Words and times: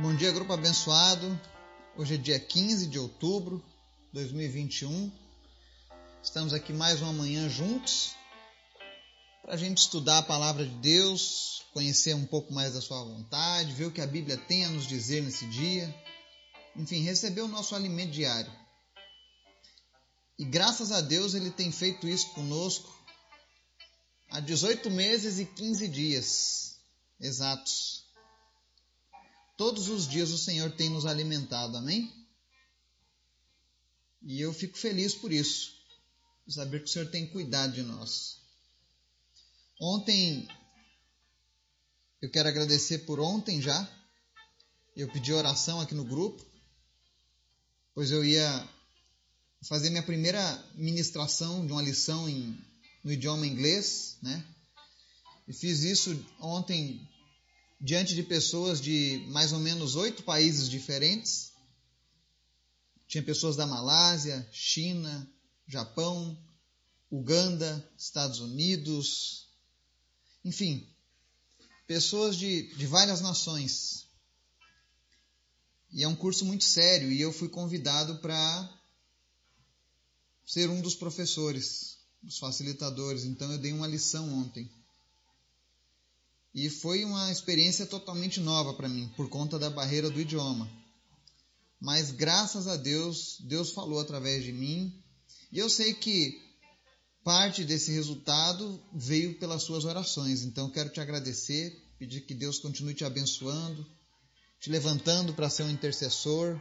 Bom 0.00 0.16
dia, 0.16 0.32
grupo 0.32 0.54
abençoado. 0.54 1.38
Hoje 1.98 2.14
é 2.14 2.16
dia 2.16 2.40
15 2.40 2.86
de 2.86 2.98
outubro 2.98 3.62
de 4.06 4.14
2021. 4.14 5.12
Estamos 6.22 6.54
aqui 6.54 6.72
mais 6.72 7.02
uma 7.02 7.12
manhã 7.12 7.46
juntos 7.50 8.14
para 9.42 9.52
a 9.52 9.56
gente 9.56 9.76
estudar 9.76 10.18
a 10.18 10.22
palavra 10.22 10.64
de 10.64 10.74
Deus, 10.76 11.66
conhecer 11.74 12.14
um 12.14 12.24
pouco 12.24 12.54
mais 12.54 12.72
da 12.72 12.80
Sua 12.80 13.04
vontade, 13.04 13.74
ver 13.74 13.84
o 13.84 13.90
que 13.90 14.00
a 14.00 14.06
Bíblia 14.06 14.38
tem 14.38 14.64
a 14.64 14.70
nos 14.70 14.86
dizer 14.86 15.22
nesse 15.22 15.44
dia. 15.44 15.94
Enfim, 16.74 17.02
receber 17.02 17.42
o 17.42 17.48
nosso 17.48 17.74
alimento 17.74 18.12
diário. 18.12 18.50
E 20.38 20.44
graças 20.46 20.90
a 20.90 21.02
Deus 21.02 21.34
Ele 21.34 21.50
tem 21.50 21.70
feito 21.70 22.08
isso 22.08 22.30
conosco 22.30 22.90
há 24.30 24.40
18 24.40 24.90
meses 24.90 25.38
e 25.38 25.44
15 25.44 25.86
dias 25.86 26.76
exatos. 27.20 28.02
Todos 29.64 29.88
os 29.88 30.08
dias 30.08 30.32
o 30.32 30.38
Senhor 30.38 30.72
tem 30.72 30.90
nos 30.90 31.06
alimentado, 31.06 31.76
amém? 31.76 32.12
E 34.20 34.40
eu 34.40 34.52
fico 34.52 34.76
feliz 34.76 35.14
por 35.14 35.30
isso, 35.30 35.72
saber 36.48 36.80
que 36.80 36.86
o 36.86 36.92
Senhor 36.92 37.08
tem 37.12 37.28
cuidado 37.28 37.72
de 37.72 37.82
nós. 37.82 38.40
Ontem, 39.80 40.48
eu 42.20 42.28
quero 42.28 42.48
agradecer 42.48 43.06
por 43.06 43.20
ontem 43.20 43.62
já. 43.62 43.88
Eu 44.96 45.08
pedi 45.12 45.32
oração 45.32 45.80
aqui 45.80 45.94
no 45.94 46.04
grupo, 46.04 46.44
pois 47.94 48.10
eu 48.10 48.24
ia 48.24 48.68
fazer 49.62 49.90
minha 49.90 50.02
primeira 50.02 50.42
ministração 50.74 51.64
de 51.64 51.70
uma 51.72 51.82
lição 51.82 52.28
em, 52.28 52.58
no 53.04 53.12
idioma 53.12 53.46
inglês, 53.46 54.18
né? 54.20 54.44
E 55.46 55.52
fiz 55.52 55.84
isso 55.84 56.20
ontem 56.40 57.08
diante 57.82 58.14
de 58.14 58.22
pessoas 58.22 58.80
de 58.80 59.26
mais 59.30 59.52
ou 59.52 59.58
menos 59.58 59.96
oito 59.96 60.22
países 60.22 60.70
diferentes. 60.70 61.50
Tinha 63.08 63.24
pessoas 63.24 63.56
da 63.56 63.66
Malásia, 63.66 64.48
China, 64.52 65.28
Japão, 65.66 66.38
Uganda, 67.10 67.86
Estados 67.98 68.38
Unidos, 68.38 69.48
enfim, 70.44 70.88
pessoas 71.86 72.36
de, 72.36 72.72
de 72.76 72.86
várias 72.86 73.20
nações. 73.20 74.06
E 75.90 76.04
é 76.04 76.08
um 76.08 76.16
curso 76.16 76.44
muito 76.44 76.64
sério 76.64 77.10
e 77.10 77.20
eu 77.20 77.32
fui 77.32 77.48
convidado 77.48 78.18
para 78.20 78.80
ser 80.46 80.70
um 80.70 80.80
dos 80.80 80.94
professores, 80.94 81.98
dos 82.22 82.38
facilitadores. 82.38 83.24
Então 83.24 83.50
eu 83.52 83.58
dei 83.58 83.72
uma 83.72 83.88
lição 83.88 84.32
ontem. 84.32 84.70
E 86.54 86.68
foi 86.68 87.04
uma 87.04 87.32
experiência 87.32 87.86
totalmente 87.86 88.40
nova 88.40 88.74
para 88.74 88.88
mim, 88.88 89.08
por 89.16 89.28
conta 89.28 89.58
da 89.58 89.70
barreira 89.70 90.10
do 90.10 90.20
idioma. 90.20 90.70
Mas 91.80 92.10
graças 92.10 92.68
a 92.68 92.76
Deus, 92.76 93.38
Deus 93.40 93.70
falou 93.72 93.98
através 93.98 94.44
de 94.44 94.52
mim. 94.52 95.02
E 95.50 95.58
eu 95.58 95.68
sei 95.68 95.94
que 95.94 96.40
parte 97.24 97.64
desse 97.64 97.90
resultado 97.90 98.80
veio 98.92 99.38
pelas 99.38 99.62
suas 99.62 99.84
orações. 99.84 100.42
Então 100.42 100.70
quero 100.70 100.90
te 100.90 101.00
agradecer, 101.00 101.76
pedir 101.98 102.20
que 102.22 102.34
Deus 102.34 102.58
continue 102.58 102.94
te 102.94 103.04
abençoando, 103.04 103.86
te 104.60 104.70
levantando 104.70 105.34
para 105.34 105.50
ser 105.50 105.64
um 105.64 105.70
intercessor, 105.70 106.60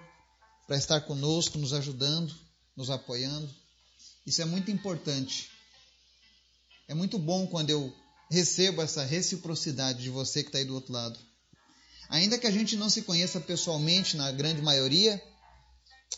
para 0.66 0.78
estar 0.78 1.02
conosco, 1.02 1.58
nos 1.58 1.73
ajudando, 1.73 2.34
nos 2.75 2.89
apoiando. 2.89 3.50
Isso 4.25 4.42
é 4.42 4.45
muito 4.45 4.72
importante. 4.72 5.50
É 6.88 6.94
muito 6.94 7.19
bom 7.19 7.45
quando 7.45 7.69
eu 7.69 7.94
recebo 8.31 8.81
essa 8.81 9.03
reciprocidade 9.03 10.01
de 10.01 10.09
você 10.09 10.41
que 10.41 10.47
está 10.47 10.57
aí 10.57 10.63
do 10.63 10.73
outro 10.73 10.93
lado. 10.93 11.19
Ainda 12.09 12.39
que 12.39 12.47
a 12.47 12.51
gente 12.51 12.77
não 12.77 12.89
se 12.89 13.01
conheça 13.01 13.41
pessoalmente, 13.41 14.15
na 14.15 14.31
grande 14.31 14.61
maioria, 14.61 15.21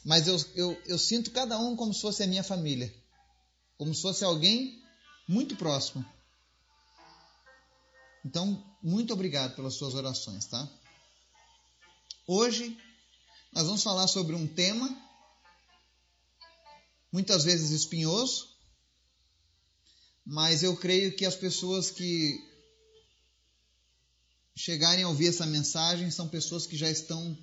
mas 0.06 0.28
eu, 0.28 0.38
eu, 0.56 0.82
eu 0.86 1.00
sinto 1.00 1.32
cada 1.32 1.58
um 1.58 1.76
como 1.76 1.92
se 1.92 2.02
fosse 2.02 2.22
a 2.22 2.28
minha 2.28 2.44
família, 2.44 2.94
como 3.78 3.94
se 3.96 4.02
fosse 4.02 4.24
alguém 4.24 4.80
muito 5.28 5.56
próximo. 5.56 6.06
Então, 8.24 8.64
muito 8.82 9.12
obrigado 9.12 9.56
pelas 9.56 9.74
suas 9.74 9.96
orações, 9.96 10.46
tá? 10.46 10.70
Hoje 12.28 12.78
nós 13.52 13.66
vamos 13.66 13.82
falar 13.82 14.08
sobre 14.08 14.36
um 14.36 14.48
tema 14.48 14.96
muitas 17.12 17.44
vezes 17.44 17.72
espinhoso, 17.72 18.53
mas 20.26 20.64
eu 20.64 20.76
creio 20.76 21.16
que 21.16 21.26
as 21.26 21.36
pessoas 21.36 21.92
que 21.92 22.40
chegarem 24.56 25.04
a 25.04 25.10
ouvir 25.10 25.28
essa 25.28 25.46
mensagem 25.46 26.10
são 26.12 26.28
pessoas 26.28 26.66
que 26.66 26.78
já 26.78 26.90
estão 26.90 27.38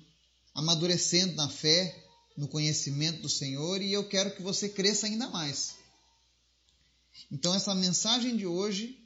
amadurecendo 0.53 1.35
na 1.35 1.49
fé, 1.49 2.03
no 2.37 2.47
conhecimento 2.47 3.21
do 3.21 3.29
Senhor, 3.29 3.81
e 3.81 3.91
eu 3.91 4.07
quero 4.07 4.35
que 4.35 4.41
você 4.41 4.69
cresça 4.69 5.05
ainda 5.05 5.29
mais. 5.29 5.75
Então, 7.31 7.53
essa 7.53 7.75
mensagem 7.75 8.35
de 8.35 8.45
hoje 8.45 8.97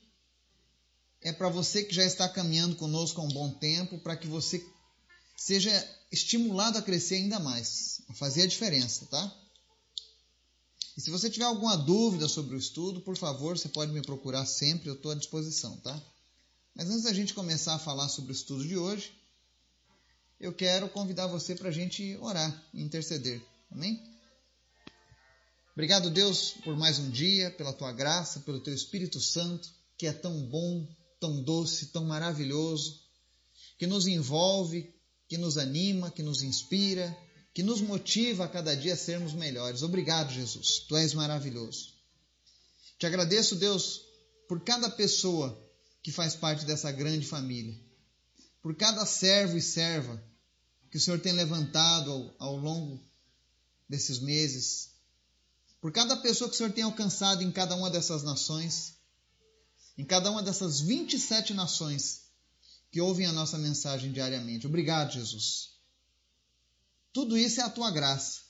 é 1.22 1.34
para 1.34 1.50
você 1.50 1.84
que 1.84 1.94
já 1.94 2.06
está 2.06 2.30
caminhando 2.30 2.76
conosco 2.76 3.20
há 3.20 3.24
um 3.24 3.30
bom 3.30 3.50
tempo, 3.52 4.00
para 4.00 4.16
que 4.16 4.28
você 4.28 4.64
seja 5.36 5.72
estimulado 6.12 6.78
a 6.78 6.82
crescer 6.82 7.16
ainda 7.16 7.40
mais, 7.40 8.02
a 8.08 8.14
fazer 8.14 8.44
a 8.44 8.48
diferença, 8.48 9.06
tá? 9.08 9.45
E 10.98 11.02
se 11.02 11.12
você 11.12 11.30
tiver 11.30 11.46
alguma 11.46 11.76
dúvida 11.76 12.28
sobre 12.28 12.56
o 12.56 12.60
estudo, 12.60 13.02
por 13.02 13.18
favor, 13.18 13.58
você 13.58 13.68
pode 13.68 13.92
me 13.92 14.02
procurar 14.02 14.46
sempre, 14.46 14.90
eu 14.90 14.94
estou 14.94 15.12
à 15.12 15.16
disposição, 15.16 15.76
tá? 15.78 16.02
Mas 16.74 16.90
antes 16.90 17.04
da 17.04 17.14
gente 17.14 17.34
começar 17.34 17.76
a 17.76 17.80
falar 17.80 18.08
sobre 18.08 18.32
o 18.32 18.36
estudo 18.36 18.66
de 18.66 18.78
hoje, 18.78 19.12
eu 20.40 20.54
quero 20.54 20.90
convidar 20.90 21.28
você 21.28 21.56
para 21.56 21.70
a 21.70 21.72
gente 21.72 22.18
orar 22.22 22.64
e 22.74 22.82
interceder. 22.82 23.42
Amém? 23.72 24.02
Obrigado, 25.74 26.10
Deus, 26.10 26.52
por 26.64 26.78
mais 26.78 27.00
um 27.00 27.10
dia, 27.10 27.52
pela 27.52 27.74
tua 27.74 27.92
graça, 27.92 28.40
pelo 28.42 28.62
teu 28.62 28.74
Espírito 28.74 29.20
Santo, 29.20 29.70
que 29.98 30.08
é 30.08 30.14
tão 30.14 30.46
bom, 30.46 30.88
tão 31.20 31.44
doce, 31.44 31.88
tão 31.88 32.06
maravilhoso, 32.06 33.02
que 33.78 33.86
nos 33.86 34.08
envolve, 34.08 34.94
que 35.28 35.38
nos 35.38 35.58
anima, 35.58 36.10
que 36.10 36.24
nos 36.24 36.42
inspira, 36.42 37.18
que 37.56 37.64
nos 37.64 37.80
motiva 37.80 38.44
a 38.44 38.50
cada 38.50 38.76
dia 38.76 38.96
a 38.96 38.98
sermos 38.98 39.32
melhores. 39.32 39.82
Obrigado, 39.82 40.30
Jesus. 40.30 40.80
Tu 40.90 40.98
és 40.98 41.14
maravilhoso. 41.14 41.94
Te 43.00 43.06
agradeço, 43.06 43.56
Deus, 43.56 44.02
por 44.46 44.60
cada 44.62 44.90
pessoa 44.90 45.58
que 46.04 46.12
faz 46.12 46.36
parte 46.36 46.66
dessa 46.66 46.92
grande 46.92 47.26
família, 47.26 47.80
por 48.62 48.76
cada 48.76 49.06
servo 49.06 49.58
e 49.58 49.62
serva 49.62 50.22
que 50.92 50.98
o 50.98 51.00
Senhor 51.00 51.18
tem 51.22 51.32
levantado 51.32 52.12
ao, 52.12 52.36
ao 52.40 52.58
longo 52.58 53.02
desses 53.88 54.20
meses, 54.20 54.90
por 55.80 55.94
cada 55.94 56.18
pessoa 56.18 56.50
que 56.50 56.56
o 56.56 56.58
Senhor 56.58 56.74
tem 56.74 56.84
alcançado 56.84 57.42
em 57.42 57.52
cada 57.54 57.74
uma 57.74 57.90
dessas 57.90 58.22
nações, 58.22 58.96
em 59.98 60.04
cada 60.04 60.30
uma 60.30 60.44
dessas 60.44 60.82
27 60.82 61.54
nações 61.54 62.24
que 62.92 63.00
ouvem 63.00 63.26
a 63.26 63.32
nossa 63.32 63.58
mensagem 63.58 64.12
diariamente. 64.12 64.68
Obrigado, 64.68 65.14
Jesus. 65.14 65.75
Tudo 67.16 67.38
isso 67.38 67.62
é 67.62 67.64
a 67.64 67.70
tua 67.70 67.90
graça. 67.92 68.42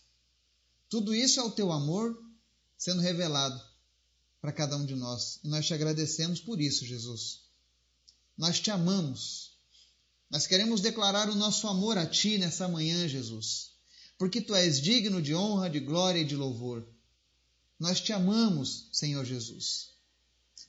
Tudo 0.89 1.13
isso 1.13 1.39
é 1.39 1.43
o 1.43 1.51
teu 1.51 1.71
amor 1.71 2.19
sendo 2.75 2.99
revelado 2.99 3.61
para 4.41 4.51
cada 4.51 4.75
um 4.75 4.83
de 4.83 4.95
nós. 4.95 5.39
E 5.43 5.47
nós 5.47 5.67
te 5.67 5.75
agradecemos 5.75 6.39
por 6.39 6.59
isso, 6.59 6.83
Jesus. 6.83 7.41
Nós 8.35 8.59
te 8.59 8.71
amamos. 8.71 9.51
Nós 10.31 10.47
queremos 10.47 10.81
declarar 10.81 11.29
o 11.29 11.35
nosso 11.35 11.67
amor 11.67 11.95
a 11.99 12.07
ti 12.07 12.39
nessa 12.39 12.67
manhã, 12.67 13.07
Jesus, 13.07 13.69
porque 14.17 14.41
tu 14.41 14.55
és 14.55 14.81
digno 14.81 15.21
de 15.21 15.35
honra, 15.35 15.69
de 15.69 15.79
glória 15.79 16.21
e 16.21 16.25
de 16.25 16.35
louvor. 16.35 16.83
Nós 17.79 18.01
te 18.01 18.13
amamos, 18.13 18.89
Senhor 18.91 19.23
Jesus. 19.25 19.91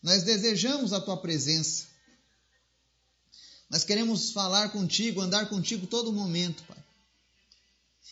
Nós 0.02 0.22
desejamos 0.22 0.92
a 0.92 1.00
tua 1.00 1.16
presença. 1.16 1.86
Nós 3.70 3.84
queremos 3.84 4.32
falar 4.32 4.68
contigo, 4.70 5.22
andar 5.22 5.48
contigo 5.48 5.86
todo 5.86 6.12
momento, 6.12 6.62
Pai. 6.64 6.85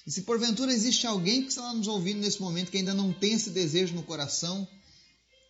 E 0.07 0.11
se 0.11 0.23
porventura 0.23 0.73
existe 0.73 1.07
alguém 1.07 1.43
que 1.43 1.49
está 1.49 1.73
nos 1.73 1.89
ouvindo 1.89 2.21
nesse 2.21 2.41
momento 2.41 2.71
que 2.71 2.79
ainda 2.79 2.93
não 2.93 3.13
tem 3.13 3.33
esse 3.33 3.51
desejo 3.51 3.95
no 3.95 4.03
coração, 4.03 4.69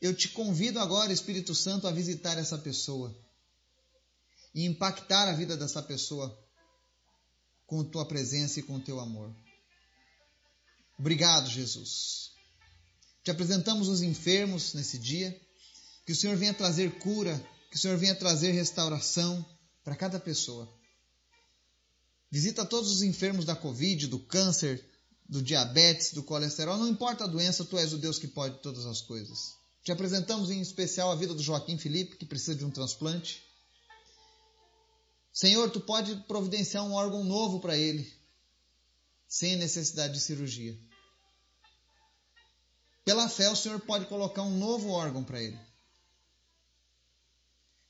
eu 0.00 0.14
te 0.14 0.28
convido 0.28 0.78
agora, 0.78 1.12
Espírito 1.12 1.54
Santo, 1.54 1.88
a 1.88 1.92
visitar 1.92 2.38
essa 2.38 2.58
pessoa 2.58 3.16
e 4.54 4.64
impactar 4.64 5.28
a 5.28 5.32
vida 5.32 5.56
dessa 5.56 5.82
pessoa 5.82 6.38
com 7.66 7.82
tua 7.82 8.06
presença 8.06 8.60
e 8.60 8.62
com 8.62 8.78
teu 8.78 9.00
amor. 9.00 9.34
Obrigado, 10.98 11.48
Jesus. 11.48 12.30
Te 13.24 13.30
apresentamos 13.30 13.88
os 13.88 14.02
enfermos 14.02 14.74
nesse 14.74 14.98
dia, 14.98 15.34
que 16.06 16.12
o 16.12 16.16
Senhor 16.16 16.36
venha 16.36 16.54
trazer 16.54 16.98
cura, 16.98 17.42
que 17.70 17.76
o 17.76 17.80
Senhor 17.80 17.96
venha 17.96 18.14
trazer 18.14 18.52
restauração 18.52 19.44
para 19.82 19.96
cada 19.96 20.20
pessoa. 20.20 20.70
Visita 22.30 22.64
todos 22.64 22.90
os 22.90 23.02
enfermos 23.02 23.44
da 23.44 23.54
Covid, 23.54 24.06
do 24.08 24.18
câncer, 24.18 24.84
do 25.28 25.42
diabetes, 25.42 26.12
do 26.12 26.22
colesterol. 26.22 26.76
Não 26.76 26.88
importa 26.88 27.24
a 27.24 27.28
doença, 27.28 27.64
tu 27.64 27.78
és 27.78 27.92
o 27.92 27.98
Deus 27.98 28.18
que 28.18 28.28
pode 28.28 28.58
todas 28.58 28.86
as 28.86 29.00
coisas. 29.00 29.54
Te 29.82 29.92
apresentamos 29.92 30.50
em 30.50 30.60
especial 30.60 31.12
a 31.12 31.14
vida 31.14 31.34
do 31.34 31.42
Joaquim 31.42 31.78
Felipe, 31.78 32.16
que 32.16 32.26
precisa 32.26 32.54
de 32.54 32.64
um 32.64 32.70
transplante. 32.70 33.42
Senhor, 35.32 35.70
tu 35.70 35.80
pode 35.80 36.14
providenciar 36.28 36.84
um 36.84 36.92
órgão 36.92 37.24
novo 37.24 37.60
para 37.60 37.76
ele, 37.76 38.10
sem 39.28 39.56
necessidade 39.56 40.14
de 40.14 40.20
cirurgia. 40.20 40.78
Pela 43.04 43.28
fé, 43.28 43.50
o 43.50 43.56
Senhor 43.56 43.80
pode 43.80 44.06
colocar 44.06 44.42
um 44.42 44.56
novo 44.56 44.88
órgão 44.90 45.22
para 45.22 45.42
ele. 45.42 45.58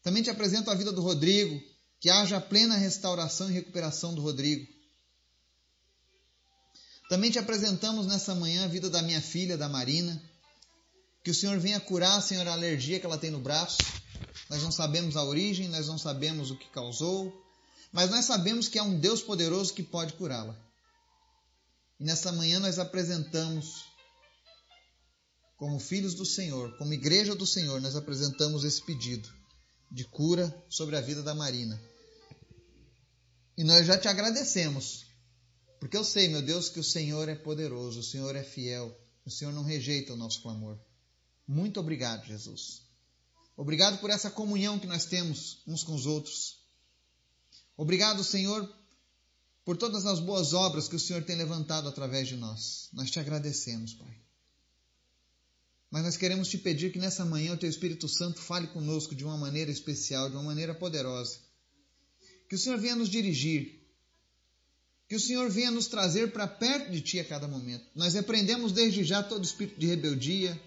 Também 0.03 0.23
te 0.23 0.31
apresento 0.31 0.71
a 0.71 0.75
vida 0.75 0.91
do 0.91 1.01
Rodrigo, 1.01 1.63
que 2.05 2.11
haja 2.11 2.39
plena 2.39 2.77
restauração 2.77 3.49
e 3.49 3.55
recuperação 3.55 4.15
do 4.15 4.21
Rodrigo. 4.21 4.71
Também 7.09 7.31
te 7.31 7.39
apresentamos 7.39 8.07
nessa 8.07 8.35
manhã 8.35 8.67
a 8.67 8.69
vida 8.69 8.91
da 8.91 9.01
minha 9.01 9.23
filha, 9.23 9.57
da 9.57 9.71
Marina. 9.71 10.23
Que 11.25 11.31
o 11.31 11.35
Senhor 11.35 11.59
venha 11.59 11.81
curar, 11.81 12.21
Senhor, 12.21 12.47
a 12.47 12.53
alergia 12.53 13.01
que 13.01 13.07
ela 13.07 13.17
tem 13.17 13.31
no 13.31 13.41
braço. 13.41 13.79
Nós 14.51 14.63
não 14.63 14.71
sabemos 14.71 15.17
a 15.17 15.25
origem, 15.25 15.67
nós 15.69 15.89
não 15.89 15.97
sabemos 15.97 16.51
o 16.51 16.59
que 16.59 16.69
causou, 16.69 17.33
mas 17.91 18.11
nós 18.11 18.27
sabemos 18.27 18.69
que 18.69 18.79
há 18.79 18.83
um 18.83 19.01
Deus 19.01 19.23
poderoso 19.23 19.73
que 19.73 19.83
pode 19.83 20.13
curá-la. 20.13 20.55
E 21.99 22.05
nessa 22.05 22.31
manhã 22.33 22.61
nós 22.61 22.79
apresentamos, 22.79 23.87
como 25.57 25.81
filhos 25.81 26.13
do 26.13 26.27
Senhor, 26.27 26.77
como 26.77 26.93
igreja 26.93 27.35
do 27.35 27.47
Senhor, 27.47 27.81
nós 27.81 27.97
apresentamos 27.97 28.63
esse 28.63 28.83
pedido 28.83 29.27
de 29.91 30.05
cura 30.05 30.55
sobre 30.69 30.99
a 30.99 31.01
vida 31.01 31.23
da 31.23 31.35
Marina. 31.35 31.81
E 33.57 33.65
nós 33.65 33.87
já 33.87 33.97
te 33.97 34.09
agradecemos, 34.09 35.07
porque 35.79 35.97
eu 35.97 36.05
sei, 36.05 36.29
meu 36.29 36.43
Deus, 36.43 36.69
que 36.69 36.81
o 36.81 36.85
Senhor 36.85 37.29
é 37.29 37.35
poderoso, 37.35 38.01
o 38.01 38.03
Senhor 38.03 38.35
é 38.35 38.43
fiel, 38.43 38.99
o 39.25 39.31
Senhor 39.31 39.53
não 39.53 39.63
rejeita 39.63 40.13
o 40.13 40.17
nosso 40.17 40.43
clamor. 40.43 40.79
Muito 41.47 41.79
obrigado, 41.79 42.27
Jesus. 42.27 42.83
Obrigado 43.57 43.99
por 43.99 44.11
essa 44.11 44.31
comunhão 44.31 44.79
que 44.79 44.87
nós 44.87 45.05
temos 45.05 45.63
uns 45.67 45.85
com 45.85 45.95
os 45.95 46.07
outros. 46.07 46.59
Obrigado, 47.77 48.25
Senhor, 48.25 48.69
por 49.65 49.77
todas 49.77 50.05
as 50.07 50.21
boas 50.21 50.53
obras 50.53 50.89
que 50.89 50.97
o 50.97 51.01
Senhor 51.01 51.23
tem 51.23 51.37
levantado 51.37 51.89
através 51.89 52.29
de 52.29 52.37
nós. 52.37 52.89
Nós 52.93 53.11
te 53.11 53.21
agradecemos, 53.21 53.95
Pai. 53.95 54.21
Mas 55.91 56.03
nós 56.03 56.17
queremos 56.17 56.49
te 56.49 56.59
pedir 56.59 56.93
que 56.93 56.99
nessa 56.99 57.25
manhã 57.25 57.53
o 57.55 57.57
Teu 57.57 57.71
Espírito 57.71 58.09
Santo 58.09 58.41
fale 58.41 58.67
conosco 58.67 59.15
de 59.15 59.25
uma 59.25 59.39
maneira 59.39 59.71
especial, 59.71 60.29
de 60.29 60.35
uma 60.35 60.43
maneira 60.43 60.75
poderosa. 60.75 61.39
Que 62.49 62.55
o 62.55 62.59
Senhor 62.59 62.79
venha 62.79 62.97
nos 62.97 63.09
dirigir. 63.09 63.81
Que 65.09 65.17
o 65.17 65.21
Senhor 65.21 65.51
venha 65.51 65.71
nos 65.71 65.87
trazer 65.87 66.33
para 66.33 66.47
perto 66.47 66.91
de 66.91 67.01
Ti 67.01 67.21
a 67.21 67.25
cada 67.25 67.47
momento. 67.47 67.85
Nós 67.95 68.15
repreendemos 68.15 68.73
desde 68.73 69.05
já 69.05 69.23
todo 69.23 69.45
espírito 69.45 69.79
de 69.79 69.87
rebeldia, 69.87 70.59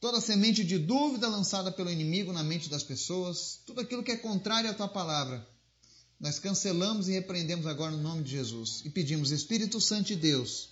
toda 0.00 0.20
semente 0.20 0.64
de 0.64 0.78
dúvida 0.78 1.28
lançada 1.28 1.72
pelo 1.72 1.90
inimigo 1.90 2.32
na 2.32 2.44
mente 2.44 2.68
das 2.68 2.82
pessoas, 2.82 3.60
tudo 3.66 3.80
aquilo 3.80 4.02
que 4.02 4.12
é 4.12 4.16
contrário 4.16 4.70
à 4.70 4.74
tua 4.74 4.88
palavra, 4.88 5.46
nós 6.20 6.38
cancelamos 6.38 7.08
e 7.08 7.12
repreendemos 7.12 7.66
agora 7.66 7.92
no 7.92 8.02
nome 8.02 8.24
de 8.24 8.30
Jesus 8.30 8.82
e 8.84 8.90
pedimos, 8.90 9.30
Espírito 9.30 9.80
Santo 9.80 10.08
de 10.08 10.16
Deus, 10.16 10.70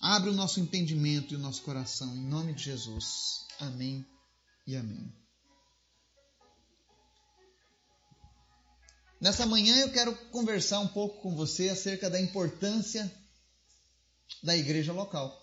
abre 0.00 0.30
o 0.30 0.34
nosso 0.34 0.60
entendimento 0.60 1.32
e 1.32 1.36
o 1.36 1.40
nosso 1.40 1.62
coração, 1.62 2.14
em 2.14 2.22
nome 2.22 2.52
de 2.52 2.64
Jesus. 2.64 3.46
Amém 3.58 4.04
e 4.66 4.76
amém. 4.76 5.21
Nessa 9.22 9.46
manhã 9.46 9.76
eu 9.76 9.92
quero 9.92 10.12
conversar 10.32 10.80
um 10.80 10.88
pouco 10.88 11.22
com 11.22 11.36
você 11.36 11.68
acerca 11.68 12.10
da 12.10 12.20
importância 12.20 13.08
da 14.42 14.56
igreja 14.56 14.92
local. 14.92 15.40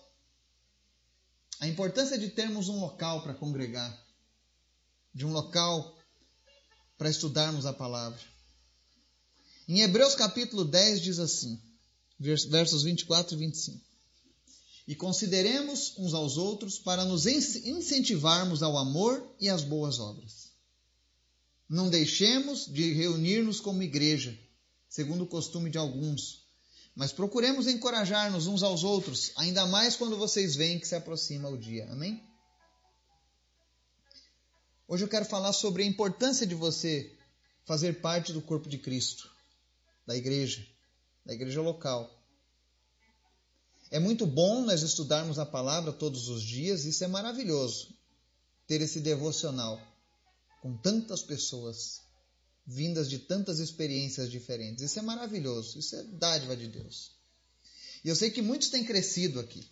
A 1.58 1.66
importância 1.66 2.18
de 2.18 2.28
termos 2.28 2.68
um 2.68 2.78
local 2.78 3.22
para 3.22 3.32
congregar, 3.32 3.98
de 5.14 5.24
um 5.24 5.32
local 5.32 5.98
para 6.98 7.08
estudarmos 7.08 7.64
a 7.64 7.72
palavra. 7.72 8.20
Em 9.66 9.80
Hebreus 9.80 10.14
capítulo 10.14 10.62
10 10.66 11.00
diz 11.00 11.18
assim, 11.18 11.58
versos 12.18 12.82
24 12.82 13.34
e 13.34 13.38
25: 13.38 13.80
E 14.88 14.94
consideremos 14.94 15.94
uns 15.96 16.12
aos 16.12 16.36
outros 16.36 16.78
para 16.78 17.06
nos 17.06 17.24
incentivarmos 17.24 18.62
ao 18.62 18.76
amor 18.76 19.26
e 19.40 19.48
às 19.48 19.62
boas 19.62 19.98
obras. 19.98 20.49
Não 21.70 21.88
deixemos 21.88 22.66
de 22.66 22.92
reunir-nos 22.92 23.60
como 23.60 23.80
igreja, 23.80 24.36
segundo 24.88 25.22
o 25.22 25.26
costume 25.28 25.70
de 25.70 25.78
alguns, 25.78 26.44
mas 26.96 27.12
procuremos 27.12 27.68
encorajar-nos 27.68 28.48
uns 28.48 28.64
aos 28.64 28.82
outros, 28.82 29.30
ainda 29.36 29.64
mais 29.66 29.94
quando 29.94 30.16
vocês 30.16 30.56
veem 30.56 30.80
que 30.80 30.88
se 30.88 30.96
aproxima 30.96 31.48
o 31.48 31.56
dia. 31.56 31.88
Amém? 31.92 32.20
Hoje 34.88 35.04
eu 35.04 35.08
quero 35.08 35.24
falar 35.24 35.52
sobre 35.52 35.84
a 35.84 35.86
importância 35.86 36.44
de 36.44 36.56
você 36.56 37.16
fazer 37.64 38.00
parte 38.00 38.32
do 38.32 38.42
corpo 38.42 38.68
de 38.68 38.76
Cristo, 38.76 39.30
da 40.04 40.16
igreja, 40.16 40.66
da 41.24 41.32
igreja 41.32 41.62
local. 41.62 42.10
É 43.92 44.00
muito 44.00 44.26
bom 44.26 44.62
nós 44.62 44.82
estudarmos 44.82 45.38
a 45.38 45.46
palavra 45.46 45.92
todos 45.92 46.28
os 46.28 46.42
dias, 46.42 46.84
isso 46.84 47.04
é 47.04 47.06
maravilhoso. 47.06 47.94
Ter 48.66 48.80
esse 48.80 48.98
devocional 48.98 49.80
com 50.60 50.76
tantas 50.76 51.22
pessoas 51.22 52.02
vindas 52.66 53.08
de 53.08 53.18
tantas 53.18 53.58
experiências 53.58 54.30
diferentes. 54.30 54.84
Isso 54.84 54.98
é 54.98 55.02
maravilhoso, 55.02 55.78
isso 55.78 55.96
é 55.96 56.02
dádiva 56.04 56.56
de 56.56 56.68
Deus. 56.68 57.12
E 58.04 58.08
eu 58.08 58.16
sei 58.16 58.30
que 58.30 58.42
muitos 58.42 58.68
têm 58.68 58.84
crescido 58.84 59.40
aqui. 59.40 59.68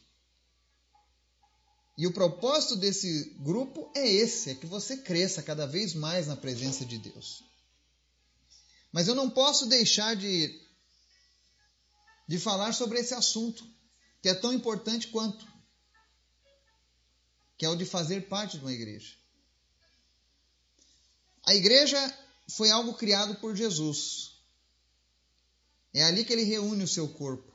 E 1.96 2.06
o 2.06 2.12
propósito 2.12 2.76
desse 2.76 3.36
grupo 3.40 3.90
é 3.94 4.08
esse: 4.08 4.50
é 4.50 4.54
que 4.54 4.66
você 4.66 4.96
cresça 4.96 5.42
cada 5.42 5.66
vez 5.66 5.94
mais 5.94 6.26
na 6.26 6.36
presença 6.36 6.84
de 6.84 6.98
Deus. 6.98 7.44
Mas 8.92 9.08
eu 9.08 9.14
não 9.14 9.28
posso 9.28 9.66
deixar 9.66 10.14
de, 10.14 10.58
de 12.26 12.38
falar 12.38 12.72
sobre 12.72 12.98
esse 12.98 13.14
assunto, 13.14 13.66
que 14.22 14.28
é 14.28 14.34
tão 14.34 14.52
importante 14.52 15.08
quanto 15.08 15.46
que 17.58 17.66
é 17.66 17.68
o 17.68 17.76
de 17.76 17.84
fazer 17.84 18.28
parte 18.28 18.56
de 18.56 18.62
uma 18.62 18.72
igreja. 18.72 19.17
A 21.48 21.54
igreja 21.54 21.98
foi 22.46 22.70
algo 22.70 22.92
criado 22.92 23.34
por 23.36 23.56
Jesus. 23.56 24.32
É 25.94 26.04
ali 26.04 26.22
que 26.22 26.30
ele 26.30 26.42
reúne 26.42 26.84
o 26.84 26.88
seu 26.88 27.08
corpo. 27.08 27.50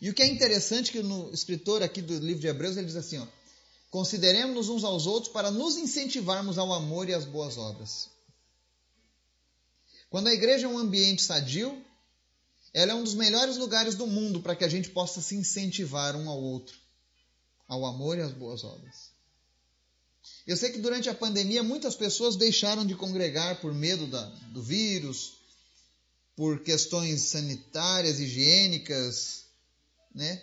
E 0.00 0.08
o 0.08 0.14
que 0.14 0.22
é 0.22 0.26
interessante 0.28 0.90
é 0.90 0.92
que 0.92 1.02
no 1.02 1.28
escritor 1.34 1.82
aqui 1.82 2.00
do 2.00 2.16
livro 2.20 2.40
de 2.40 2.46
Hebreus 2.46 2.76
ele 2.76 2.86
diz 2.86 2.94
assim, 2.94 3.18
ó, 3.18 3.26
consideremos-nos 3.90 4.68
uns 4.68 4.84
aos 4.84 5.08
outros 5.08 5.32
para 5.32 5.50
nos 5.50 5.76
incentivarmos 5.76 6.58
ao 6.58 6.72
amor 6.72 7.08
e 7.08 7.14
às 7.14 7.24
boas 7.24 7.58
obras. 7.58 8.08
Quando 10.08 10.28
a 10.28 10.32
igreja 10.32 10.66
é 10.66 10.68
um 10.68 10.78
ambiente 10.78 11.20
sadio, 11.20 11.84
ela 12.72 12.92
é 12.92 12.94
um 12.94 13.02
dos 13.02 13.14
melhores 13.14 13.56
lugares 13.56 13.96
do 13.96 14.06
mundo 14.06 14.40
para 14.40 14.54
que 14.54 14.64
a 14.64 14.68
gente 14.68 14.90
possa 14.90 15.20
se 15.20 15.34
incentivar 15.34 16.14
um 16.14 16.30
ao 16.30 16.40
outro, 16.40 16.78
ao 17.66 17.84
amor 17.84 18.16
e 18.16 18.20
às 18.20 18.30
boas 18.30 18.62
obras. 18.62 19.17
Eu 20.46 20.56
sei 20.56 20.70
que 20.72 20.78
durante 20.78 21.08
a 21.08 21.14
pandemia 21.14 21.62
muitas 21.62 21.94
pessoas 21.94 22.36
deixaram 22.36 22.86
de 22.86 22.94
congregar 22.94 23.60
por 23.60 23.74
medo 23.74 24.06
da, 24.06 24.24
do 24.52 24.62
vírus, 24.62 25.34
por 26.34 26.62
questões 26.62 27.22
sanitárias, 27.22 28.18
higiênicas, 28.18 29.44
né? 30.14 30.42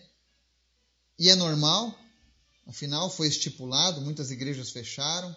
E 1.18 1.30
é 1.30 1.36
normal, 1.36 1.98
afinal 2.68 3.10
foi 3.10 3.28
estipulado, 3.28 4.02
muitas 4.02 4.30
igrejas 4.30 4.72
fecharam. 4.72 5.36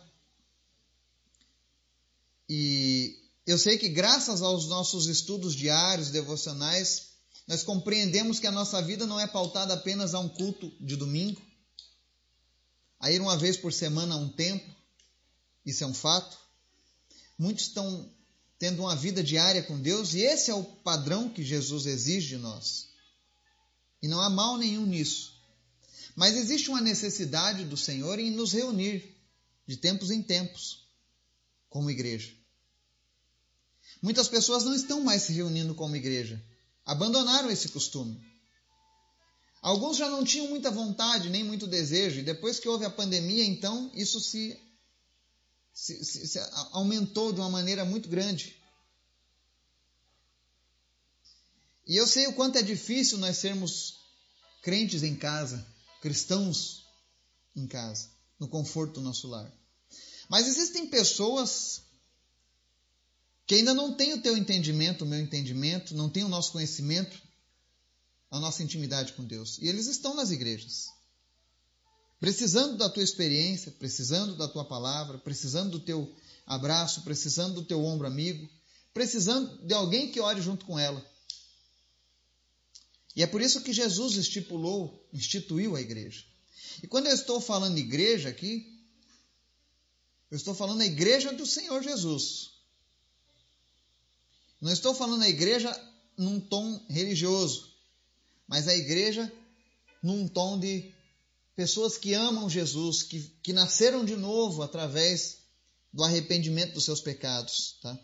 E 2.49 3.17
eu 3.47 3.57
sei 3.57 3.79
que 3.79 3.89
graças 3.89 4.43
aos 4.43 4.67
nossos 4.67 5.07
estudos 5.07 5.55
diários, 5.55 6.11
devocionais, 6.11 7.09
nós 7.47 7.63
compreendemos 7.63 8.39
que 8.39 8.47
a 8.47 8.53
nossa 8.53 8.83
vida 8.83 9.07
não 9.07 9.19
é 9.19 9.27
pautada 9.27 9.73
apenas 9.73 10.13
a 10.13 10.19
um 10.19 10.29
culto 10.29 10.71
de 10.79 10.97
domingo, 10.97 11.41
a 13.01 13.11
ir 13.11 13.21
uma 13.21 13.37
vez 13.37 13.57
por 13.57 13.73
semana 13.73 14.15
a 14.15 14.19
um 14.19 14.29
templo, 14.29 14.75
isso 15.65 15.85
é 15.85 15.87
um 15.87 15.95
fato. 15.95 16.39
Muitos 17.39 17.65
estão 17.67 18.11
tendo 18.59 18.81
uma 18.81 18.97
vida 18.97 19.23
diária 19.23 19.63
com 19.63 19.81
Deus 19.81 20.15
e 20.15 20.21
esse 20.21 20.51
é 20.51 20.55
o 20.55 20.65
padrão 20.65 21.29
que 21.29 21.45
Jesus 21.45 21.87
exige 21.87 22.29
de 22.29 22.39
nós. 22.39 22.89
E 24.03 24.09
não 24.09 24.21
há 24.21 24.29
mal 24.29 24.57
nenhum 24.57 24.87
nisso. 24.87 25.39
Mas 26.17 26.37
existe 26.37 26.69
uma 26.69 26.81
necessidade 26.81 27.65
do 27.65 27.77
Senhor 27.77 28.19
em 28.19 28.31
nos 28.31 28.53
reunir 28.53 29.17
de 29.67 29.77
tempos 29.77 30.11
em 30.11 30.23
tempos 30.23 30.89
como 31.69 31.91
igreja. 31.91 32.33
Muitas 34.03 34.29
pessoas 34.29 34.65
não 34.65 34.75
estão 34.75 35.01
mais 35.03 35.23
se 35.23 35.33
reunindo 35.33 35.75
como 35.75 35.95
igreja, 35.95 36.43
abandonaram 36.85 37.51
esse 37.51 37.69
costume. 37.69 38.21
Alguns 39.61 39.97
já 39.97 40.09
não 40.09 40.25
tinham 40.25 40.49
muita 40.49 40.71
vontade, 40.71 41.31
nem 41.31 41.43
muito 41.43 41.67
desejo, 41.67 42.21
e 42.21 42.23
depois 42.23 42.61
que 42.61 42.69
houve 42.69 42.85
a 42.85 42.91
pandemia, 42.91 43.45
então 43.45 43.91
isso 43.95 44.21
se, 44.21 44.59
se, 45.75 46.05
se, 46.05 46.29
se 46.29 46.39
aumentou 46.73 47.33
de 47.33 47.41
uma 47.41 47.51
maneira 47.51 47.85
muito 47.85 48.09
grande. 48.09 48.57
E 51.87 51.97
eu 51.97 52.07
sei 52.07 52.27
o 52.27 52.35
quanto 52.35 52.59
é 52.59 52.63
difícil 52.63 53.19
nós 53.19 53.39
sermos 53.39 53.99
crentes 54.63 55.03
em 55.03 55.17
casa, 55.17 55.67
cristãos 56.01 56.87
em 57.57 57.67
casa, 57.67 58.11
no 58.39 58.47
conforto 58.47 58.95
do 58.95 59.01
nosso 59.01 59.27
lar. 59.27 59.51
Mas 60.29 60.47
existem 60.47 60.87
pessoas 60.87 61.83
que 63.47 63.55
ainda 63.55 63.73
não 63.73 63.95
tem 63.95 64.13
o 64.13 64.21
teu 64.21 64.37
entendimento, 64.37 65.05
o 65.05 65.09
meu 65.09 65.19
entendimento, 65.19 65.95
não 65.95 66.11
tem 66.11 66.23
o 66.23 66.29
nosso 66.29 66.53
conhecimento, 66.53 67.21
a 68.31 68.39
nossa 68.39 68.63
intimidade 68.63 69.13
com 69.15 69.25
Deus. 69.25 69.59
E 69.59 69.69
eles 69.69 69.87
estão 69.87 70.15
nas 70.15 70.31
igrejas. 70.31 70.89
Precisando 72.21 72.77
da 72.77 72.89
tua 72.89 73.03
experiência, 73.03 73.71
precisando 73.73 74.37
da 74.37 74.49
tua 74.49 74.65
palavra, 74.65 75.19
precisando 75.19 75.73
do 75.73 75.81
teu 75.81 76.15
abraço, 76.47 77.03
precisando 77.03 77.55
do 77.55 77.65
teu 77.65 77.85
ombro 77.85 78.07
amigo, 78.07 78.49
precisando 78.93 79.67
de 79.67 79.73
alguém 79.75 80.11
que 80.11 80.21
ore 80.21 80.41
junto 80.41 80.65
com 80.65 80.79
ela. 80.79 81.05
E 83.15 83.23
é 83.23 83.27
por 83.27 83.41
isso 83.41 83.63
que 83.63 83.73
Jesus 83.73 84.17
estipulou, 84.17 85.09
instituiu 85.13 85.77
a 85.77 85.81
igreja. 85.81 86.25
E 86.83 86.87
quando 86.87 87.07
eu 87.07 87.15
estou 87.15 87.41
falando 87.41 87.79
igreja 87.79 88.29
aqui, 88.29 88.79
eu 90.31 90.37
estou 90.37 90.55
falando 90.55 90.81
a 90.81 90.87
igreja 90.87 91.33
do 91.33 91.47
Senhor 91.47 91.83
Jesus. 91.83 92.53
Não 94.61 94.73
estou 94.73 94.95
falando 94.95 95.23
a 95.23 95.29
igreja 95.29 95.75
num 96.17 96.41
tom 96.41 96.85
religioso, 96.89 97.68
mas 98.49 98.67
a 98.67 98.75
igreja 98.75 99.31
num 100.03 100.27
tom 100.27 100.59
de 100.59 100.93
pessoas 101.55 101.99
que 101.99 102.15
amam 102.15 102.49
Jesus, 102.49 103.03
que, 103.03 103.21
que 103.43 103.53
nasceram 103.53 104.05
de 104.05 104.17
novo 104.17 104.63
através 104.63 105.39
do 105.93 106.03
arrependimento 106.03 106.75
dos 106.75 106.85
seus 106.85 107.01
pecados. 107.01 107.79
Tá? 107.83 107.99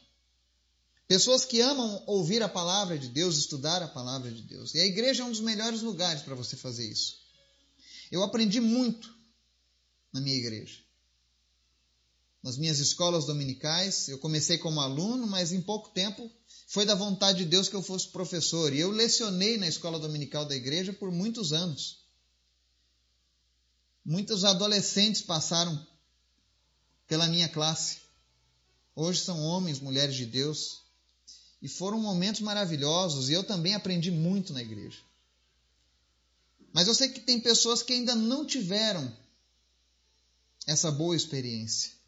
Pessoas 1.06 1.44
que 1.44 1.60
amam 1.60 2.02
ouvir 2.06 2.42
a 2.42 2.48
palavra 2.48 2.98
de 2.98 3.08
Deus, 3.08 3.36
estudar 3.36 3.82
a 3.82 3.88
palavra 3.88 4.30
de 4.30 4.42
Deus. 4.42 4.74
E 4.74 4.80
a 4.80 4.86
igreja 4.86 5.22
é 5.22 5.26
um 5.26 5.30
dos 5.30 5.40
melhores 5.40 5.82
lugares 5.82 6.22
para 6.22 6.34
você 6.34 6.56
fazer 6.56 6.90
isso. 6.90 7.18
Eu 8.10 8.22
aprendi 8.22 8.60
muito 8.60 9.14
na 10.12 10.20
minha 10.20 10.36
igreja. 10.36 10.78
Nas 12.44 12.58
minhas 12.58 12.78
escolas 12.78 13.24
dominicais, 13.24 14.06
eu 14.06 14.18
comecei 14.18 14.58
como 14.58 14.78
aluno, 14.78 15.26
mas 15.26 15.50
em 15.50 15.62
pouco 15.62 15.88
tempo 15.88 16.30
foi 16.66 16.84
da 16.84 16.94
vontade 16.94 17.38
de 17.38 17.46
Deus 17.46 17.70
que 17.70 17.74
eu 17.74 17.82
fosse 17.82 18.08
professor. 18.08 18.70
E 18.74 18.80
eu 18.80 18.90
lecionei 18.90 19.56
na 19.56 19.66
escola 19.66 19.98
dominical 19.98 20.44
da 20.44 20.54
igreja 20.54 20.92
por 20.92 21.10
muitos 21.10 21.54
anos. 21.54 22.04
Muitos 24.04 24.44
adolescentes 24.44 25.22
passaram 25.22 25.86
pela 27.08 27.26
minha 27.28 27.48
classe. 27.48 28.00
Hoje 28.94 29.22
são 29.22 29.40
homens, 29.40 29.80
mulheres 29.80 30.14
de 30.14 30.26
Deus. 30.26 30.82
E 31.62 31.68
foram 31.68 31.98
momentos 31.98 32.42
maravilhosos. 32.42 33.30
E 33.30 33.32
eu 33.32 33.42
também 33.42 33.74
aprendi 33.74 34.10
muito 34.10 34.52
na 34.52 34.60
igreja. 34.60 34.98
Mas 36.74 36.88
eu 36.88 36.94
sei 36.94 37.08
que 37.08 37.20
tem 37.20 37.40
pessoas 37.40 37.82
que 37.82 37.94
ainda 37.94 38.14
não 38.14 38.44
tiveram 38.44 39.10
essa 40.66 40.92
boa 40.92 41.16
experiência. 41.16 42.03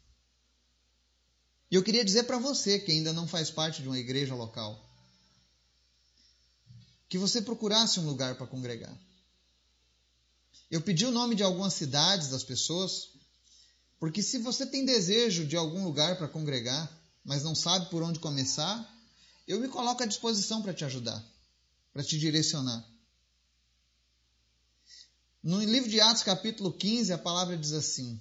E 1.69 1.75
eu 1.75 1.83
queria 1.83 2.03
dizer 2.03 2.23
para 2.23 2.37
você 2.37 2.79
que 2.79 2.91
ainda 2.91 3.11
não 3.11 3.27
faz 3.27 3.51
parte 3.51 3.81
de 3.81 3.87
uma 3.87 3.99
igreja 3.99 4.33
local, 4.33 4.83
que 7.09 7.17
você 7.17 7.41
procurasse 7.41 7.99
um 7.99 8.05
lugar 8.05 8.35
para 8.35 8.47
congregar. 8.47 8.95
Eu 10.69 10.81
pedi 10.81 11.05
o 11.05 11.11
nome 11.11 11.35
de 11.35 11.43
algumas 11.43 11.73
cidades 11.73 12.29
das 12.29 12.43
pessoas, 12.43 13.09
porque 13.99 14.21
se 14.21 14.37
você 14.37 14.65
tem 14.65 14.85
desejo 14.85 15.45
de 15.45 15.55
algum 15.55 15.83
lugar 15.83 16.17
para 16.17 16.27
congregar, 16.27 16.91
mas 17.23 17.43
não 17.43 17.55
sabe 17.55 17.89
por 17.89 18.03
onde 18.03 18.19
começar, 18.19 18.93
eu 19.47 19.59
me 19.59 19.67
coloco 19.67 20.03
à 20.03 20.05
disposição 20.05 20.61
para 20.61 20.73
te 20.73 20.85
ajudar, 20.85 21.23
para 21.93 22.03
te 22.03 22.17
direcionar. 22.17 22.85
No 25.41 25.63
livro 25.63 25.89
de 25.89 26.01
Atos, 26.01 26.23
capítulo 26.23 26.73
15, 26.73 27.13
a 27.13 27.17
palavra 27.17 27.57
diz 27.57 27.71
assim: 27.71 28.19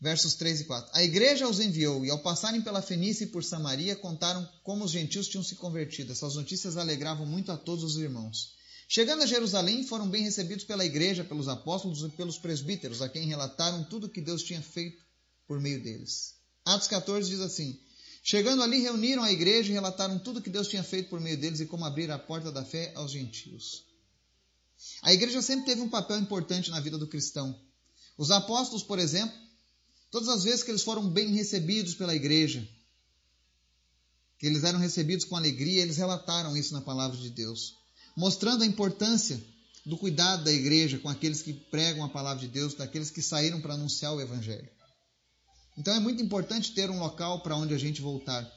versos 0.00 0.34
3 0.34 0.60
e 0.60 0.64
4. 0.64 0.90
A 0.94 1.02
igreja 1.02 1.48
os 1.48 1.60
enviou, 1.60 2.04
e 2.04 2.10
ao 2.10 2.18
passarem 2.18 2.60
pela 2.60 2.82
Fenícia 2.82 3.24
e 3.24 3.28
por 3.28 3.42
Samaria, 3.42 3.96
contaram 3.96 4.46
como 4.62 4.84
os 4.84 4.90
gentios 4.90 5.28
tinham 5.28 5.42
se 5.42 5.56
convertido. 5.56 6.12
Essas 6.12 6.34
notícias 6.34 6.76
alegravam 6.76 7.26
muito 7.26 7.50
a 7.50 7.56
todos 7.56 7.84
os 7.84 7.96
irmãos. 7.96 8.54
Chegando 8.88 9.22
a 9.22 9.26
Jerusalém, 9.26 9.84
foram 9.84 10.08
bem 10.08 10.22
recebidos 10.22 10.64
pela 10.64 10.84
igreja, 10.84 11.24
pelos 11.24 11.48
apóstolos 11.48 12.02
e 12.02 12.08
pelos 12.10 12.38
presbíteros, 12.38 13.02
a 13.02 13.08
quem 13.08 13.26
relataram 13.26 13.82
tudo 13.84 14.06
o 14.06 14.10
que 14.10 14.20
Deus 14.20 14.42
tinha 14.42 14.62
feito 14.62 15.02
por 15.46 15.60
meio 15.60 15.82
deles. 15.82 16.34
Atos 16.64 16.86
14 16.86 17.28
diz 17.28 17.40
assim: 17.40 17.80
Chegando 18.22 18.62
ali, 18.62 18.80
reuniram 18.80 19.22
a 19.22 19.32
igreja 19.32 19.70
e 19.70 19.72
relataram 19.72 20.18
tudo 20.18 20.38
o 20.38 20.42
que 20.42 20.50
Deus 20.50 20.68
tinha 20.68 20.82
feito 20.82 21.08
por 21.08 21.20
meio 21.20 21.38
deles 21.38 21.60
e 21.60 21.66
como 21.66 21.84
abrir 21.84 22.10
a 22.10 22.18
porta 22.18 22.52
da 22.52 22.64
fé 22.64 22.92
aos 22.94 23.10
gentios. 23.10 23.84
A 25.02 25.12
igreja 25.12 25.40
sempre 25.40 25.66
teve 25.66 25.80
um 25.80 25.88
papel 25.88 26.18
importante 26.18 26.70
na 26.70 26.80
vida 26.80 26.98
do 26.98 27.06
cristão. 27.06 27.58
Os 28.16 28.30
apóstolos, 28.30 28.82
por 28.82 28.98
exemplo, 28.98 29.45
Todas 30.10 30.28
as 30.28 30.44
vezes 30.44 30.62
que 30.62 30.70
eles 30.70 30.82
foram 30.82 31.08
bem 31.08 31.32
recebidos 31.32 31.94
pela 31.94 32.14
igreja, 32.14 32.66
que 34.38 34.46
eles 34.46 34.64
eram 34.64 34.78
recebidos 34.78 35.24
com 35.24 35.36
alegria, 35.36 35.82
eles 35.82 35.96
relataram 35.96 36.56
isso 36.56 36.72
na 36.72 36.80
palavra 36.80 37.16
de 37.16 37.30
Deus, 37.30 37.74
mostrando 38.16 38.62
a 38.62 38.66
importância 38.66 39.42
do 39.84 39.96
cuidado 39.96 40.44
da 40.44 40.52
igreja 40.52 40.98
com 40.98 41.08
aqueles 41.08 41.42
que 41.42 41.52
pregam 41.52 42.04
a 42.04 42.08
palavra 42.08 42.40
de 42.40 42.48
Deus, 42.48 42.74
daqueles 42.74 43.10
que 43.10 43.22
saíram 43.22 43.60
para 43.60 43.74
anunciar 43.74 44.12
o 44.14 44.20
evangelho. 44.20 44.68
Então 45.78 45.94
é 45.94 46.00
muito 46.00 46.22
importante 46.22 46.72
ter 46.72 46.90
um 46.90 46.98
local 46.98 47.42
para 47.42 47.56
onde 47.56 47.74
a 47.74 47.78
gente 47.78 48.00
voltar. 48.00 48.50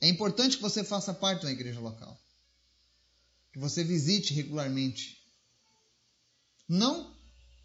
É 0.00 0.08
importante 0.08 0.56
que 0.56 0.62
você 0.62 0.84
faça 0.84 1.12
parte 1.12 1.42
da 1.42 1.50
igreja 1.50 1.80
local. 1.80 2.16
Que 3.52 3.58
você 3.58 3.82
visite 3.82 4.34
regularmente. 4.34 5.25
Não 6.68 7.14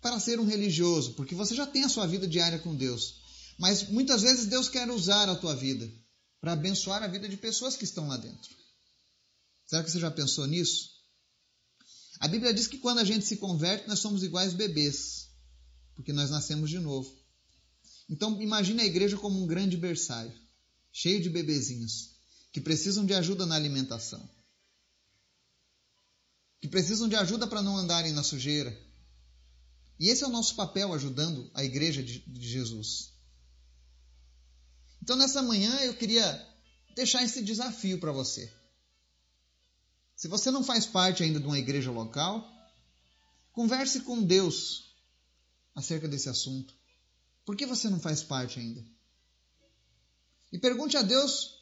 para 0.02 0.20
ser 0.20 0.40
um 0.40 0.46
religioso, 0.46 1.14
porque 1.14 1.36
você 1.36 1.56
já 1.56 1.66
tem 1.68 1.84
a 1.84 1.90
sua 1.90 2.08
vida 2.08 2.28
diária 2.28 2.60
com 2.60 2.76
Deus. 2.76 3.22
Mas 3.58 3.88
muitas 3.90 4.22
vezes 4.24 4.48
Deus 4.48 4.68
quer 4.68 4.90
usar 4.90 5.30
a 5.30 5.36
tua 5.36 5.56
vida 5.56 5.90
para 6.40 6.54
abençoar 6.54 7.04
a 7.04 7.08
vida 7.08 7.30
de 7.30 7.38
pessoas 7.38 7.76
que 7.76 7.84
estão 7.84 8.08
lá 8.08 8.18
dentro. 8.18 8.50
Será 9.68 9.84
que 9.84 9.92
você 9.92 10.00
já 10.00 10.10
pensou 10.10 10.48
nisso? 10.48 10.90
A 12.20 12.28
Bíblia 12.28 12.54
diz 12.54 12.68
que 12.68 12.80
quando 12.80 13.00
a 13.00 13.04
gente 13.04 13.26
se 13.26 13.38
converte, 13.38 13.88
nós 13.88 14.00
somos 14.00 14.24
iguais 14.24 14.54
bebês, 14.54 15.30
porque 15.96 16.12
nós 16.12 16.30
nascemos 16.30 16.70
de 16.70 16.80
novo. 16.80 17.12
Então, 18.10 18.42
imagine 18.42 18.82
a 18.82 18.86
igreja 18.86 19.18
como 19.18 19.42
um 19.42 19.48
grande 19.48 19.78
berçário, 19.78 20.34
cheio 20.92 21.22
de 21.22 21.30
bebezinhos, 21.30 22.12
que 22.52 22.60
precisam 22.60 23.06
de 23.06 23.14
ajuda 23.14 23.46
na 23.46 23.56
alimentação, 23.56 24.30
que 26.60 26.68
precisam 26.68 27.08
de 27.08 27.16
ajuda 27.16 27.48
para 27.48 27.62
não 27.62 27.78
andarem 27.78 28.12
na 28.12 28.24
sujeira, 28.24 28.78
e 30.02 30.10
esse 30.10 30.24
é 30.24 30.28
o 30.28 30.32
nosso 30.32 30.56
papel 30.56 30.92
ajudando 30.94 31.52
a 31.54 31.64
igreja 31.64 32.02
de, 32.02 32.24
Jesus. 32.36 33.14
Então, 35.00 35.16
nessa 35.16 35.44
manhã, 35.44 35.80
eu 35.82 35.94
queria 35.94 36.26
deixar 36.96 37.22
esse 37.22 37.44
desafio 37.44 38.00
para 38.00 38.12
você. 38.12 38.52
Se 40.16 40.28
você 40.28 40.50
não 40.50 40.64
faz 40.64 40.88
parte 40.88 41.22
ainda 41.22 41.40
de 41.40 41.46
uma 41.46 41.60
igreja 41.60 41.92
local, 41.92 42.52
converse 43.52 44.02
com 44.02 44.24
Deus 44.24 44.92
acerca 45.76 46.08
desse 46.08 46.30
assunto. 46.30 46.74
Por 47.46 47.56
que 47.56 47.68
você 47.68 47.88
não 47.88 48.00
faz 48.00 48.24
parte 48.24 48.60
ainda? 48.60 48.84
E 50.52 50.58
pergunte 50.58 50.98
a 50.98 51.04
Deus 51.04 51.62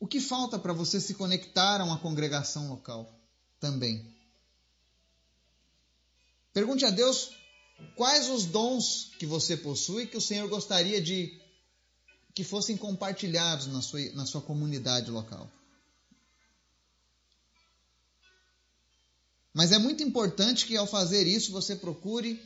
o 0.00 0.06
que 0.06 0.22
falta 0.22 0.58
para 0.58 0.72
você 0.72 0.98
se 0.98 1.12
conectar 1.12 1.82
a 1.82 1.84
uma 1.84 1.98
congregação 1.98 2.70
local 2.70 3.14
também. 3.60 4.13
Pergunte 6.54 6.84
a 6.84 6.90
Deus 6.90 7.30
quais 7.96 8.30
os 8.30 8.46
dons 8.46 9.10
que 9.18 9.26
você 9.26 9.56
possui 9.56 10.06
que 10.06 10.16
o 10.16 10.20
Senhor 10.20 10.48
gostaria 10.48 11.02
de 11.02 11.36
que 12.32 12.44
fossem 12.44 12.76
compartilhados 12.76 13.66
na 13.66 13.82
sua, 13.82 14.00
na 14.12 14.24
sua 14.24 14.40
comunidade 14.40 15.10
local. 15.10 15.50
Mas 19.52 19.72
é 19.72 19.78
muito 19.78 20.02
importante 20.02 20.66
que 20.66 20.76
ao 20.76 20.86
fazer 20.86 21.26
isso 21.26 21.50
você 21.50 21.74
procure 21.74 22.40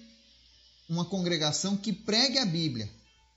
uma 0.89 1.05
congregação 1.05 1.77
que 1.77 1.93
pregue 1.93 2.39
a 2.39 2.47
Bíblia 2.47 2.91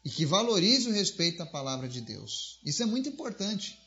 e 0.03 0.09
que 0.09 0.25
valorize 0.25 0.87
o 0.87 0.93
respeito 0.93 1.43
à 1.43 1.45
palavra 1.45 1.87
de 1.87 1.99
Deus. 1.99 2.59
Isso 2.65 2.81
é 2.81 2.85
muito 2.85 3.09
importante. 3.09 3.77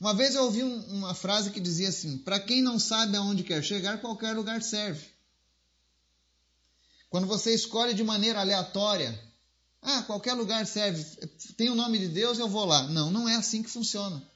Uma 0.00 0.14
vez 0.14 0.34
eu 0.34 0.44
ouvi 0.44 0.62
um, 0.64 0.80
uma 0.86 1.14
frase 1.14 1.50
que 1.50 1.60
dizia 1.60 1.88
assim: 1.88 2.18
Para 2.18 2.40
quem 2.40 2.62
não 2.62 2.78
sabe 2.78 3.16
aonde 3.16 3.44
quer 3.44 3.62
chegar, 3.62 4.00
qualquer 4.00 4.34
lugar 4.34 4.60
serve. 4.62 5.12
Quando 7.12 7.26
você 7.26 7.52
escolhe 7.52 7.92
de 7.92 8.02
maneira 8.02 8.40
aleatória, 8.40 9.22
ah, 9.82 10.02
qualquer 10.04 10.32
lugar 10.32 10.66
serve, 10.66 11.04
tem 11.58 11.68
o 11.68 11.74
nome 11.74 11.98
de 11.98 12.08
Deus, 12.08 12.38
eu 12.38 12.48
vou 12.48 12.64
lá. 12.64 12.88
Não, 12.88 13.10
não 13.10 13.28
é 13.28 13.34
assim 13.34 13.62
que 13.62 13.68
funciona. 13.68 14.26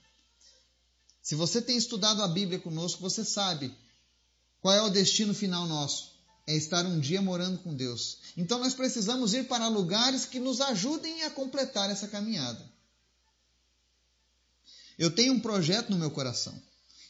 Se 1.22 1.34
você 1.34 1.62
tem 1.62 1.78
estudado 1.78 2.22
a 2.22 2.28
Bíblia 2.28 2.58
conosco, 2.58 3.00
você 3.00 3.24
sabe 3.24 3.74
qual 4.60 4.74
é 4.74 4.82
o 4.82 4.90
destino 4.90 5.32
final 5.32 5.66
nosso. 5.66 6.12
É 6.46 6.54
estar 6.54 6.84
um 6.84 7.00
dia 7.00 7.22
morando 7.22 7.56
com 7.60 7.74
Deus. 7.74 8.18
Então 8.36 8.58
nós 8.58 8.74
precisamos 8.74 9.32
ir 9.32 9.48
para 9.48 9.68
lugares 9.68 10.26
que 10.26 10.38
nos 10.38 10.60
ajudem 10.60 11.22
a 11.22 11.30
completar 11.30 11.88
essa 11.88 12.06
caminhada. 12.06 12.62
Eu 14.98 15.10
tenho 15.10 15.32
um 15.32 15.40
projeto 15.40 15.88
no 15.88 15.96
meu 15.96 16.10
coração. 16.10 16.54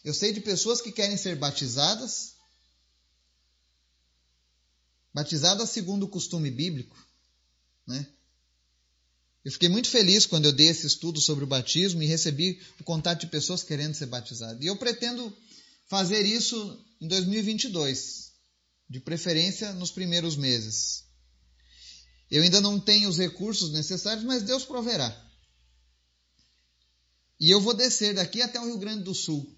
Eu 0.05 0.15
sei 0.15 0.33
de 0.33 0.41
pessoas 0.41 0.81
que 0.81 0.93
querem 0.93 1.17
ser 1.17 1.35
batizadas 1.35 2.36
batizada 5.17 5.65
segundo 5.65 6.03
o 6.03 6.09
costume 6.09 6.51
bíblico, 6.51 6.95
Né? 7.87 8.07
Eu 9.43 9.53
fiquei 9.53 9.69
muito 9.69 9.89
feliz 9.89 10.27
quando 10.27 10.45
eu 10.45 10.53
dei 10.53 10.67
esse 10.67 10.87
estudo 10.87 11.21
sobre 11.21 11.45
o 11.45 11.47
batismo 11.47 12.03
e 12.03 12.07
recebi 12.07 12.61
o 12.81 12.85
contato 12.85 13.21
de 13.21 13.29
pessoas 13.29 13.63
querendo 13.63 13.95
ser 13.95 14.07
batizadas. 14.07 14.61
E 14.61 14.67
eu 14.67 14.77
pretendo 14.77 15.35
fazer 15.87 16.27
isso 16.27 16.85
em 17.01 17.07
2022, 17.07 18.33
de 18.91 19.01
preferência 19.01 19.73
nos 19.73 19.93
primeiros 19.93 20.37
meses. 20.37 21.05
Eu 22.29 22.43
ainda 22.43 22.61
não 22.61 22.79
tenho 22.79 23.09
os 23.09 23.17
recursos 23.17 23.73
necessários, 23.73 24.25
mas 24.25 24.43
Deus 24.43 24.65
proverá. 24.65 25.09
E 27.39 27.49
eu 27.49 27.61
vou 27.61 27.73
descer 27.73 28.15
daqui 28.15 28.43
até 28.43 28.61
o 28.61 28.67
Rio 28.67 28.79
Grande 28.79 29.05
do 29.05 29.15
Sul, 29.15 29.49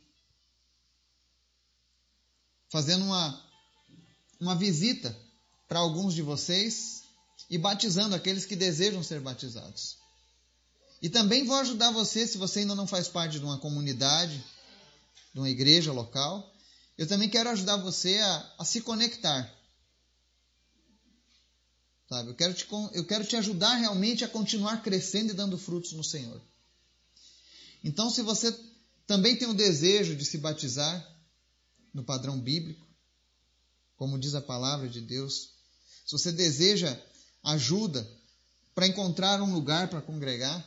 fazendo 2.71 3.07
uma, 3.07 3.51
uma 4.39 4.55
visita 4.55 5.28
para 5.69 5.79
alguns 5.79 6.15
de 6.15 6.23
vocês 6.23 7.05
e 7.51 7.59
batizando 7.59 8.15
aqueles 8.15 8.47
que 8.47 8.57
desejam 8.57 9.03
ser 9.03 9.21
batizados. 9.21 9.99
E 11.01 11.09
também 11.09 11.45
vou 11.45 11.57
ajudar 11.57 11.93
você, 11.93 12.27
se 12.27 12.39
você 12.39 12.61
ainda 12.61 12.75
não 12.75 12.87
faz 12.87 13.07
parte 13.07 13.39
de 13.39 13.45
uma 13.45 13.59
comunidade, 13.59 14.43
de 15.33 15.39
uma 15.39 15.49
igreja 15.49 15.93
local, 15.93 16.53
eu 16.97 17.07
também 17.07 17.29
quero 17.29 17.51
ajudar 17.51 17.77
você 17.77 18.19
a, 18.19 18.55
a 18.59 18.65
se 18.65 18.81
conectar. 18.81 19.55
Sabe? 22.09 22.31
Eu, 22.31 22.35
quero 22.35 22.55
te, 22.55 22.67
eu 22.95 23.05
quero 23.05 23.25
te 23.25 23.37
ajudar 23.37 23.75
realmente 23.75 24.25
a 24.25 24.29
continuar 24.29 24.83
crescendo 24.83 25.33
e 25.33 25.37
dando 25.37 25.59
frutos 25.59 25.93
no 25.93 26.03
Senhor. 26.03 26.41
Então, 27.85 28.11
se 28.11 28.23
você 28.23 28.53
também 29.07 29.37
tem 29.37 29.47
o 29.47 29.55
desejo 29.55 30.17
de 30.17 30.25
se 30.25 30.39
batizar 30.39 31.07
no 31.95 32.03
padrão 32.03 32.41
bíblico, 32.41 32.87
como 33.97 34.19
diz 34.19 34.35
a 34.35 34.41
palavra 34.41 34.89
de 34.89 35.01
Deus, 35.01 35.58
se 36.09 36.13
você 36.13 36.33
deseja 36.33 36.99
ajuda 37.45 38.11
para 38.75 38.87
encontrar 38.87 39.43
um 39.43 39.53
lugar 39.53 39.91
para 39.91 40.01
congregar, 40.01 40.67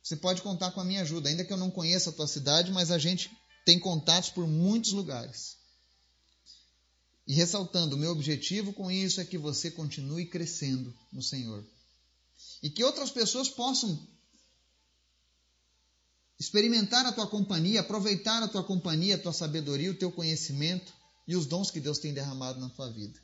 você 0.00 0.14
pode 0.14 0.40
contar 0.40 0.70
com 0.70 0.80
a 0.80 0.84
minha 0.84 1.02
ajuda, 1.02 1.28
ainda 1.28 1.44
que 1.44 1.52
eu 1.52 1.56
não 1.56 1.68
conheça 1.68 2.10
a 2.10 2.12
tua 2.12 2.28
cidade, 2.28 2.70
mas 2.70 2.92
a 2.92 2.98
gente 2.98 3.36
tem 3.66 3.80
contatos 3.80 4.30
por 4.30 4.46
muitos 4.46 4.92
lugares. 4.92 5.56
E 7.26 7.34
ressaltando, 7.34 7.96
o 7.96 7.98
meu 7.98 8.12
objetivo 8.12 8.72
com 8.72 8.88
isso 8.88 9.20
é 9.20 9.24
que 9.24 9.36
você 9.36 9.68
continue 9.68 10.26
crescendo 10.26 10.94
no 11.12 11.20
Senhor. 11.20 11.66
E 12.62 12.70
que 12.70 12.84
outras 12.84 13.10
pessoas 13.10 13.48
possam 13.48 13.98
experimentar 16.38 17.04
a 17.04 17.10
tua 17.10 17.26
companhia, 17.26 17.80
aproveitar 17.80 18.44
a 18.44 18.48
tua 18.48 18.62
companhia, 18.62 19.16
a 19.16 19.18
tua 19.18 19.32
sabedoria, 19.32 19.90
o 19.90 19.98
teu 19.98 20.12
conhecimento 20.12 20.92
e 21.26 21.34
os 21.34 21.46
dons 21.46 21.68
que 21.68 21.80
Deus 21.80 21.98
tem 21.98 22.14
derramado 22.14 22.60
na 22.60 22.68
tua 22.68 22.88
vida. 22.88 23.20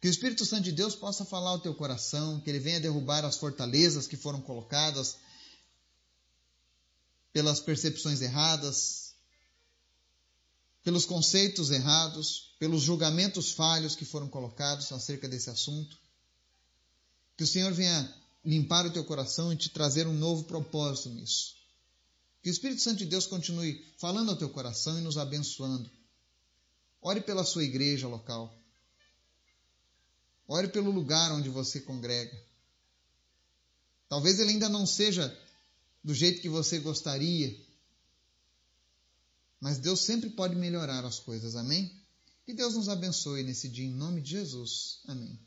Que 0.00 0.08
o 0.08 0.10
Espírito 0.10 0.44
Santo 0.44 0.62
de 0.62 0.72
Deus 0.72 0.94
possa 0.94 1.24
falar 1.24 1.50
ao 1.50 1.58
teu 1.58 1.74
coração, 1.74 2.40
que 2.40 2.48
ele 2.48 2.60
venha 2.60 2.80
derrubar 2.80 3.24
as 3.24 3.36
fortalezas 3.36 4.06
que 4.06 4.16
foram 4.16 4.40
colocadas 4.40 5.16
pelas 7.32 7.60
percepções 7.60 8.20
erradas, 8.20 9.14
pelos 10.84 11.04
conceitos 11.04 11.70
errados, 11.70 12.54
pelos 12.58 12.82
julgamentos 12.82 13.50
falhos 13.52 13.96
que 13.96 14.04
foram 14.04 14.28
colocados 14.28 14.90
acerca 14.92 15.28
desse 15.28 15.50
assunto. 15.50 15.98
Que 17.36 17.44
o 17.44 17.46
Senhor 17.46 17.72
venha 17.72 18.14
limpar 18.44 18.86
o 18.86 18.92
teu 18.92 19.04
coração 19.04 19.52
e 19.52 19.56
te 19.56 19.68
trazer 19.68 20.06
um 20.06 20.14
novo 20.14 20.44
propósito 20.44 21.10
nisso. 21.10 21.54
Que 22.42 22.48
o 22.48 22.52
Espírito 22.52 22.80
Santo 22.80 22.98
de 22.98 23.06
Deus 23.06 23.26
continue 23.26 23.84
falando 23.98 24.30
ao 24.30 24.36
teu 24.36 24.48
coração 24.48 24.98
e 24.98 25.02
nos 25.02 25.18
abençoando. 25.18 25.90
Ore 27.02 27.20
pela 27.20 27.44
sua 27.44 27.64
igreja 27.64 28.08
local. 28.08 28.54
Ore 30.48 30.68
pelo 30.68 30.90
lugar 30.90 31.30
onde 31.32 31.50
você 31.50 31.80
congrega. 31.80 32.36
Talvez 34.08 34.40
ele 34.40 34.50
ainda 34.50 34.68
não 34.68 34.86
seja 34.86 35.36
do 36.02 36.14
jeito 36.14 36.40
que 36.40 36.48
você 36.48 36.78
gostaria, 36.78 37.54
mas 39.60 39.78
Deus 39.78 40.00
sempre 40.00 40.30
pode 40.30 40.56
melhorar 40.56 41.04
as 41.04 41.20
coisas, 41.20 41.54
amém? 41.54 41.92
Que 42.46 42.54
Deus 42.54 42.74
nos 42.74 42.88
abençoe 42.88 43.42
nesse 43.42 43.68
dia, 43.68 43.84
em 43.84 43.92
nome 43.92 44.22
de 44.22 44.30
Jesus. 44.30 45.00
Amém. 45.06 45.38